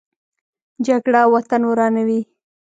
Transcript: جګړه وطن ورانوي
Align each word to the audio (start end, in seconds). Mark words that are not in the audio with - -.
جګړه 0.85 1.21
وطن 1.33 1.61
ورانوي 1.69 2.19